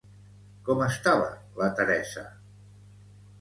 Com 0.69 0.79
estava 0.85 1.27
la 1.61 1.67
Teresa? 1.81 2.25